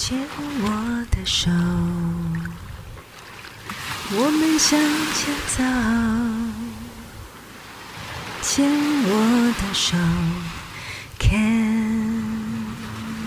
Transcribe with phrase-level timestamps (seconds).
[0.00, 0.16] 牵
[0.62, 1.50] 我的手，
[4.12, 4.78] 我们向
[5.12, 5.64] 前走。
[8.40, 9.96] 牵我的手
[11.18, 11.28] 看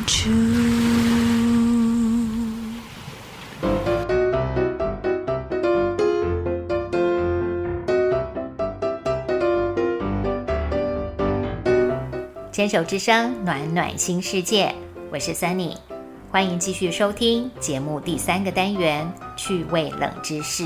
[0.07, 0.29] 住。
[12.53, 14.73] 牵手之声，暖暖新世界。
[15.11, 15.75] 我是 Sunny，
[16.31, 20.63] 欢迎继续收听节目第三个单元——趣味冷知识。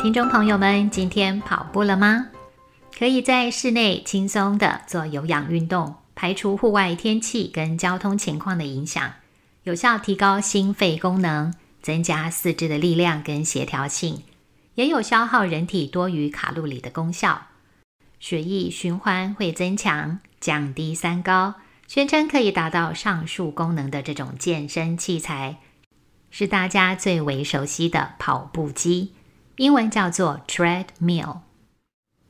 [0.00, 2.28] 听众朋友们，今天跑步了吗？
[2.98, 9.12] 可以在室内轻松的做有氧运动，排除户外天气跟交通情况的影响。
[9.64, 11.52] 有效提高心肺功能，
[11.82, 14.22] 增加四肢的力量跟协调性，
[14.74, 17.46] 也有消耗人体多余卡路里的功效。
[18.20, 21.54] 血液循环会增强，降低三高，
[21.86, 25.58] 宣称可以达到上述功能的这种健身器材，
[26.30, 29.12] 是大家最为熟悉的跑步机，
[29.56, 31.40] 英文叫做 treadmill。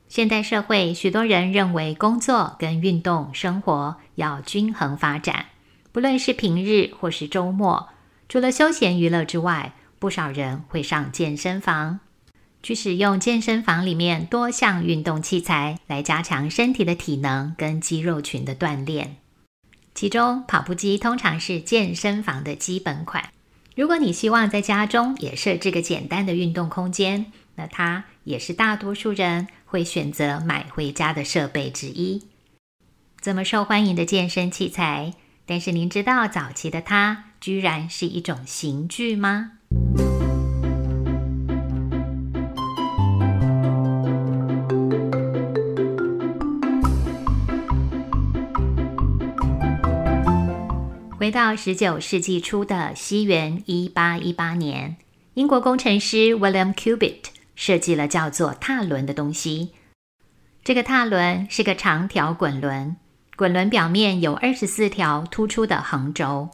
[0.07, 5.47] 现代社会，许多人认为工作跟运动生活要均衡发展。
[5.91, 7.89] 不论是平日或是周末，
[8.27, 12.01] 除了休闲娱乐之外，不少人会上健身房，
[12.65, 19.17] 去使用健身房里面多项运动器材来加强身体的体能跟肌肉群的锻炼。
[19.93, 23.29] 其中，跑步机通常是健身房的基本款。
[23.75, 32.23] 如果你希望在家中也设置个简单的运动空间，那它也是大多数人会选择买回家的设备之一。
[33.21, 35.13] 这么受欢迎的健身器材。
[35.45, 39.51] 但是您知道早期的它居然是一种刑具吗？
[51.35, 54.95] 到十九世纪初的西元一八一八年，
[55.33, 57.23] 英国工程师 William Cubitt
[57.57, 59.71] 设计了叫做踏轮的东西。
[60.63, 62.95] 这个踏轮是个长条滚轮。
[63.35, 66.51] 滚轮表面有二十四条突出的横轴，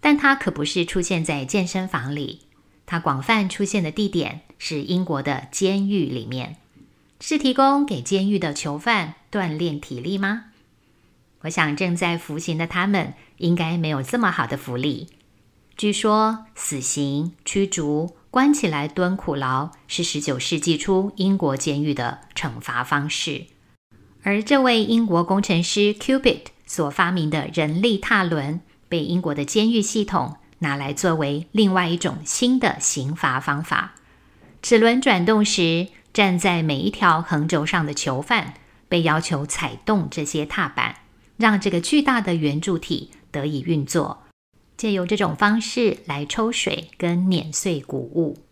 [0.00, 2.46] 但它可不是出现在健身房里。
[2.86, 6.56] 它广泛出现的地点是英国的监狱里面，
[7.20, 10.44] 是提供给监狱的囚犯锻炼体力吗？
[11.42, 15.08] 我想正在服刑的他们应该没有这么好的福利。
[15.76, 23.46] 据说死刑、驱逐、关起来蹲苦牢是十九世纪初英国监狱的惩罚方式。
[24.22, 33.94] 而这位英国工程师 Cubit 所发明的人力踏轮，被英国的监狱系统拿来作为另外一种新的刑罚方法。
[34.62, 38.54] 齿轮转动时，站在每一条横轴上的囚犯
[38.88, 40.96] 被要求踩动这些踏板，
[41.36, 44.22] 让这个巨大的圆柱体得以运作，
[44.76, 48.44] 借由这种方式来抽水跟碾碎谷物。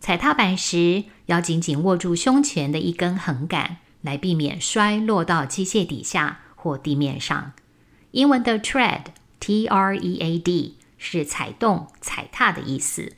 [0.00, 3.76] 踩踏板时，要紧紧握住胸前的一根横杆。
[4.00, 7.52] 来避免摔落到机械底下或地面上。
[8.12, 13.16] 英文的 tread（t-r-e-a-d） 是踩动、踩踏的意思，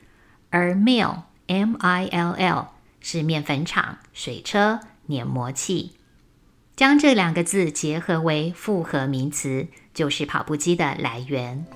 [0.49, 2.69] 而 mill（m-i-l-l）
[2.99, 5.93] 是面粉厂、水车、碾磨器。
[6.81, 11.67] 将这两个字结合为复合名词，就是跑步机的来源。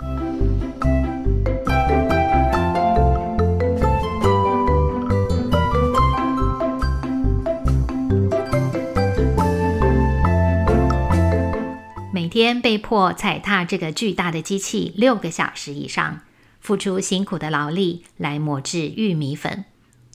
[12.11, 16.21] 每天被迫踩踏这个巨大的机器六个小时以上，
[16.61, 19.67] 付出辛苦的劳力来磨制玉米粉。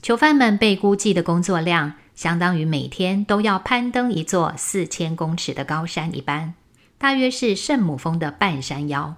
[0.02, 6.52] 囚犯们被估计的工作量，相当于每天都要攀登一座四千公尺的高山一般，
[6.98, 9.16] 大约是圣母峰的半山腰。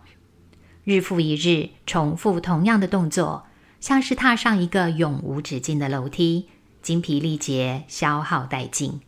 [0.85, 3.47] 日复一日，重复同样的动作，
[3.81, 6.47] 像是踏上一个永无止境的楼梯，
[6.81, 9.01] 精疲力竭，消耗殆尽。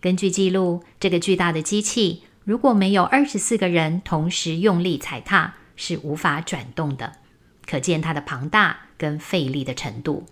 [0.00, 2.24] 根据记录，这个巨大的机器。
[2.42, 7.12] 如果没有二十四个人同时用力踩踏，是无法转动的。
[7.64, 10.26] 可见它的庞大跟费力的程度。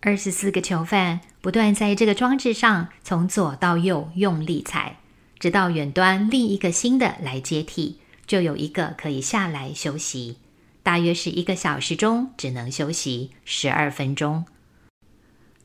[0.00, 4.98] 二十四个囚犯不断在这个装置上从左到右用力踩，
[5.38, 10.36] 直到远端另一个新的来接替，就有一个可以下来休息。
[10.82, 14.44] 大约是一个小时中只能休息十二分钟。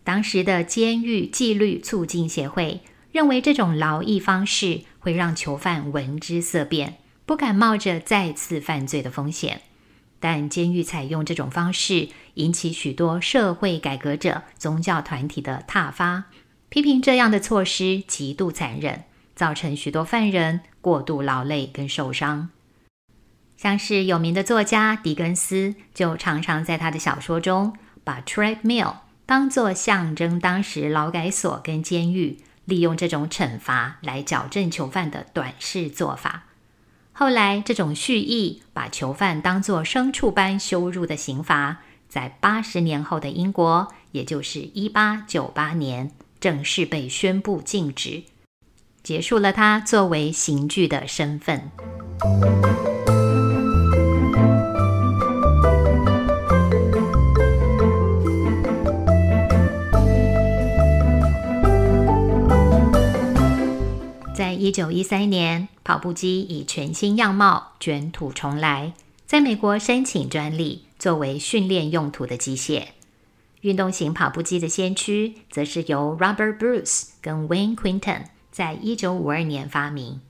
[0.04, 2.81] 当时的监狱纪律促进协会
[3.12, 4.81] 认为这种劳役方式。
[5.04, 9.62] 会让囚犯闻之色变，不敢冒着再次犯罪的风险。
[10.21, 16.25] 但监狱采用这种方式，引起许多社会改革者、宗教团体的挞伐，
[16.69, 19.03] 批评这样的措施极度残忍，
[19.35, 22.50] 造成许多犯人过度劳累跟受伤。
[23.57, 28.95] 像是有名的作家狄更斯，就常常在他的小说中把 treadmill
[29.25, 36.45] 当作象征当时劳改所跟监狱利用这种惩罚来矫正囚犯的短视做法。
[37.13, 41.77] 后来，这种蓄意把囚犯当作牲畜般羞辱的刑罚，
[42.09, 48.23] 在八十年后的英国，也就是一八九八年，正式被宣布禁止，
[49.03, 51.69] 结束了他作为刑具的身份。
[64.71, 68.94] 一九一三年，跑步机以全新样貌卷土重来，
[69.25, 72.85] 在美国申请专利，作为训练用途的机械。
[73.59, 80.21] 运动型跑步机的先驱，则是由 Robert Bruce 跟 Wayne Quinton 在一九五二年发明。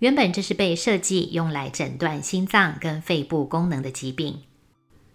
[0.00, 4.42] 原本这是被设计用来诊断心脏跟肺部功能的疾病。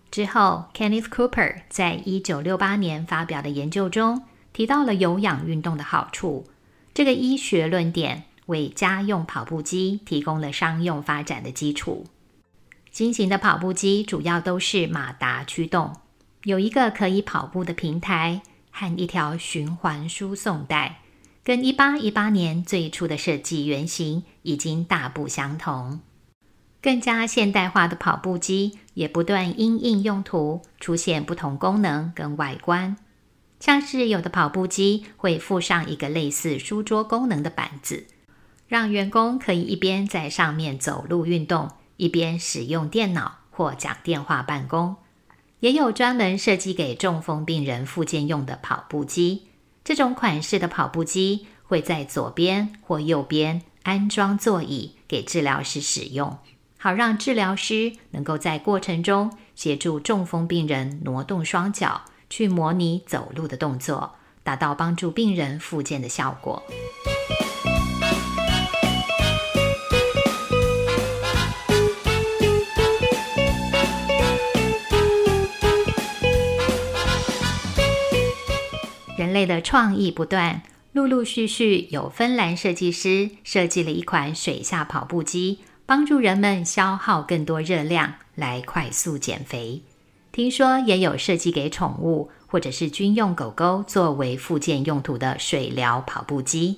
[0.10, 4.24] 之后，Kenneth Cooper 在一九六八年发表的研究中，
[4.54, 6.48] 提到了有氧运动的好处。
[6.96, 12.06] 这个医学论点为家用跑步机提供了商用发展的基础。
[12.92, 15.96] 新型的跑步机主要都是马达驱动，
[16.44, 21.02] 有一个可以跑步的平台和一条循环输送带，
[21.44, 26.00] 跟一八一八年最初的设计原型已经大不相同。
[26.82, 32.96] 更加现代化的跑步机也不断因应用途出现不同功能跟外观。
[33.60, 38.06] 像是有的跑步机会附上一个类似书桌功能的板子，
[38.68, 44.96] 让员工可以一边在上面走路运动，一边使用电脑或讲电话办公。
[45.60, 49.48] 也有专门设计给中风病人复健用的跑步机。
[49.84, 56.38] 这种款式的跑步机会在左边或右边安装座椅给治疗师使用，
[56.78, 62.02] 好让治疗师能够在过程中协助中风病人挪动双脚。
[62.28, 66.62] 去模拟走路的动作，达到帮助病人复健的效果。
[79.36, 89.82] 类的创意不断，陆陆续续有芬兰设计师设计了一款水下跑步机，帮助人们消耗更多热量来快速减肥。
[90.32, 96.78] 听说也有设计给宠物或者是军用狗狗作为附件用途的水疗跑步机。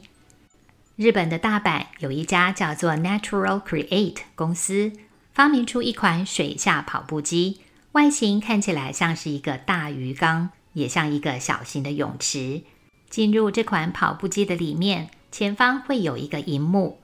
[0.95, 4.91] 日本的大阪有一家叫做 Natural Create 公司，
[5.31, 7.59] 发明出一款水下跑步机，
[7.91, 12.61] 外形看起来像是一个大鱼缸，也像一个小型的泳池。
[13.09, 16.99] 进入这款跑步机的里面，前方会有一个荧幕，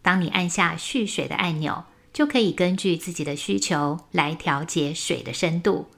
[0.00, 5.88] 当你按下蓄水的按钮，就可以根据自己的需求来调节水的深度。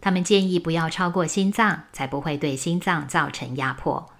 [0.00, 4.10] 他们建议不要超过心脏，才不会对心脏造成压迫。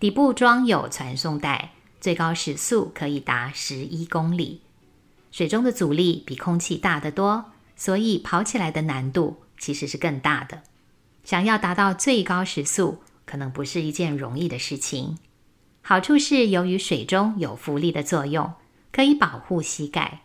[0.00, 4.62] 底部装有传送带，最高时速可以达十一公里。
[5.30, 10.62] 水中的阻力比空气大得多，所以跑起来的难度其实是更大的。
[11.24, 15.18] 想要达到最高时速，可能不是一件容易的事情。
[15.82, 18.52] 好处是由于水中有浮力的作用，
[18.92, 20.20] 可以保护膝盖。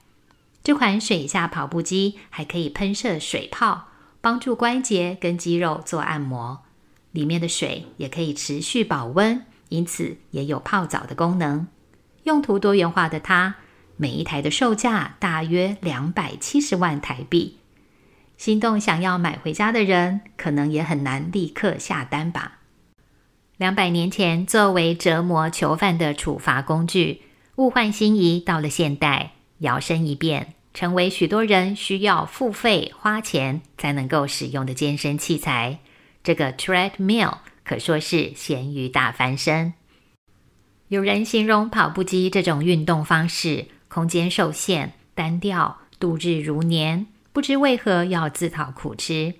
[0.63, 3.85] 这款水下跑步机还可以喷射水泡。
[4.21, 6.65] 帮助关节跟肌肉做按摩，
[7.13, 11.67] 里面的水也可以持续保温，因此也有泡澡的功能。
[12.23, 13.55] 用途多元化的它，
[13.95, 17.59] 每一台的售价大约两百七十万台币。
[18.39, 22.59] 心动想要买回家的人，可能也很难立刻下单吧。
[23.57, 27.23] 两百年前，作为折磨囚犯的处罚工具，
[27.57, 30.53] 物换星移，到了现代，摇身一变。
[30.73, 35.79] 成为许多人需要付费花钱才能够使用的健身器材，
[36.23, 39.73] 这个 treadmill 可说是咸鱼大翻身。
[40.87, 47.07] 有人形容跑步机这种运动方式空间受限、单调、度日如年，
[47.39, 49.35] 不知为何要自讨苦吃。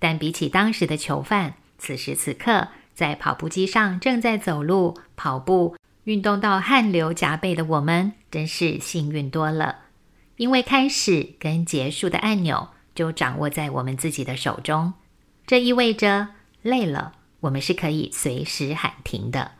[0.00, 9.76] 但比起当时的囚犯，此时此刻在跑步机上正在走路、跑步、运动到汗流浃背的我们，真是幸运多了。
[10.38, 14.94] 因为开始跟结束的按钮就掌握在我们自己的手中，
[15.46, 16.26] 这意味着
[16.62, 19.52] 累了，我们是可以随时喊停的。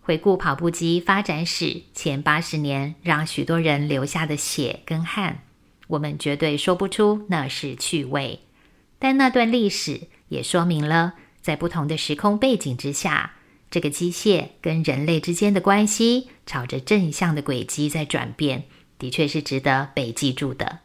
[0.00, 5.42] 回顾跑步机发展史前八十年，让许多人流下的血跟汗，
[5.94, 8.40] 我们绝对说不出那是趣味。
[8.98, 13.32] 但那段历史也说明了，在不同的时空背景之下，
[13.70, 18.64] 这个机械跟人类之间的关系朝着正向的轨迹在转变，
[18.98, 20.83] 的确是值得被记住的。